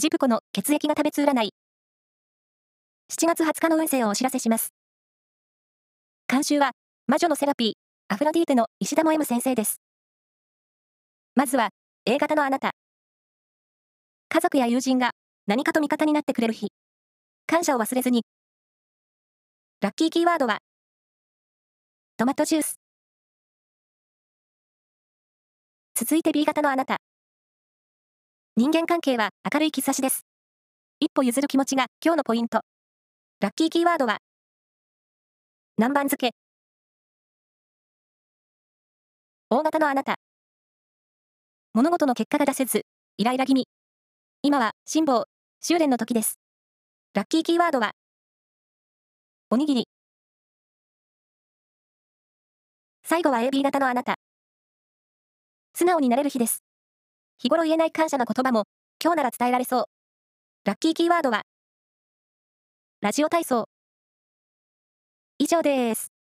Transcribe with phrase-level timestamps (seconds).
[0.00, 1.50] ジプコの血液が食べつ占い。
[3.10, 4.72] 7月20日の運勢をお知らせします。
[6.28, 6.70] 監修は、
[7.08, 7.72] 魔女のセラピー、
[8.06, 9.80] アフロディーテの石田も M 先生です。
[11.34, 11.70] まずは、
[12.06, 12.70] A 型のあなた。
[14.28, 15.10] 家族や友人が
[15.48, 16.68] 何かと味方になってくれる日。
[17.48, 18.22] 感謝を忘れずに。
[19.80, 20.58] ラッキーキーワードは、
[22.16, 22.78] トマトジュース。
[25.96, 26.98] 続いて B 型のあなた。
[28.58, 30.26] 人間関係は明るい兆しです。
[30.98, 32.62] 一歩譲る気持ちが今日のポイント。
[33.38, 34.18] ラッキーキーワードは、
[35.76, 36.32] 南蛮漬け。
[39.48, 40.16] 大型のあなた。
[41.72, 42.82] 物事の結果が出せず、
[43.16, 43.68] イライラ気味。
[44.42, 45.26] 今は辛抱、
[45.60, 46.40] 修練の時です。
[47.14, 47.92] ラッキーキーワードは、
[49.50, 49.88] おにぎり。
[53.04, 54.16] 最後は AB 型のあなた。
[55.74, 56.64] 素直になれる日です。
[57.38, 58.64] 日頃言えない感謝の言葉も、
[59.02, 59.84] 今日なら伝えられそう。
[60.64, 61.42] ラッキーキーワードは、
[63.00, 63.68] ラジオ体操。
[65.38, 66.17] 以上です。